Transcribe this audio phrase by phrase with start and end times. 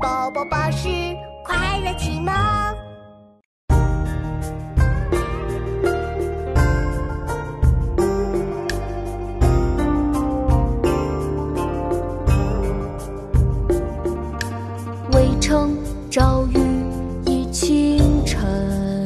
[0.00, 0.88] 宝宝巴士
[1.44, 2.32] 快乐启蒙。
[15.12, 15.76] 渭城
[16.10, 16.58] 朝雨
[17.24, 19.04] 浥轻尘，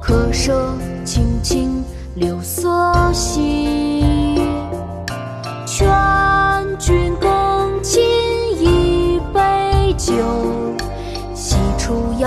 [0.00, 1.84] 客舍青青
[2.16, 3.91] 柳色新。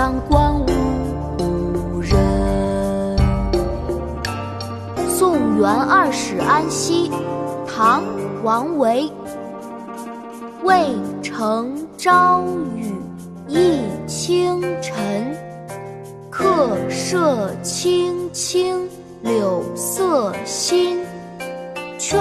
[0.06, 0.66] 阳关无
[1.36, 2.16] 故人。
[5.08, 7.10] 送元二使安西，
[7.66, 8.02] 唐·
[8.44, 9.10] 王维。
[10.62, 12.44] 渭城朝
[12.76, 12.94] 雨
[13.48, 15.36] 浥轻尘，
[16.30, 18.88] 客舍青青
[19.22, 21.00] 柳色新。
[21.98, 22.20] 劝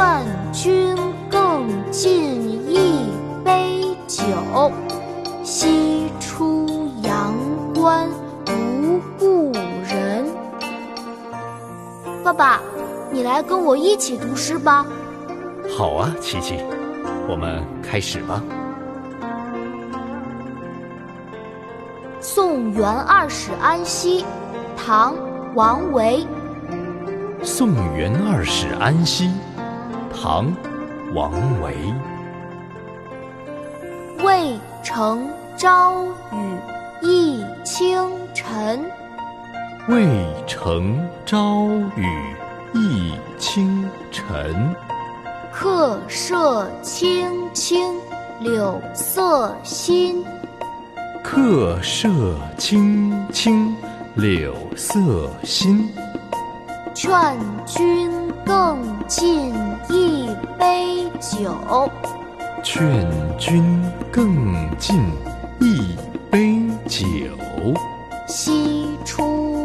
[0.51, 0.97] 君
[1.29, 3.11] 更尽一
[3.43, 4.23] 杯酒，
[12.25, 12.59] 爸爸，
[13.11, 14.83] 你来跟我一起读诗吧。
[15.77, 16.57] 好啊，琪琪，
[17.29, 18.41] 我们开始吧。
[22.27, 24.21] 《送元二使安西》，
[24.75, 25.13] 唐·
[25.53, 26.25] 王维。
[27.45, 29.27] 《送元二使安西》，
[30.11, 30.47] 唐·
[31.13, 31.31] 王
[31.61, 31.75] 维。
[34.25, 36.57] 渭城朝雨
[37.03, 38.83] 浥轻尘，
[39.87, 42.35] 渭城朝雨
[42.73, 44.75] 浥轻尘。
[45.51, 47.93] 客舍青青
[48.39, 50.25] 柳色新。
[51.23, 52.09] 客舍
[52.57, 53.75] 青青
[54.15, 55.87] 柳色新。
[56.95, 58.11] 劝君
[58.43, 59.53] 更尽
[59.87, 61.91] 一杯酒，
[62.63, 64.99] 劝君更尽
[65.59, 65.95] 一
[66.31, 67.07] 杯酒。
[68.27, 69.64] 西出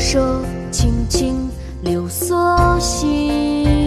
[0.00, 1.50] 客舍青青
[1.82, 3.79] 柳色新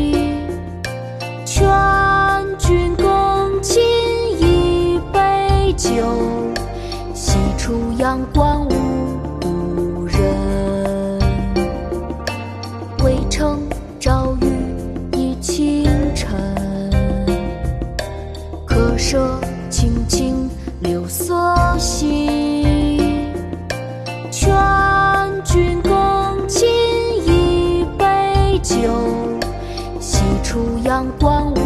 [30.84, 31.63] 阳光